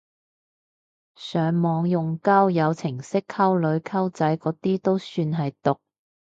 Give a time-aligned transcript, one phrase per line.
[1.15, 5.79] 上網用交友程式溝女溝仔嗰啲都算係毒！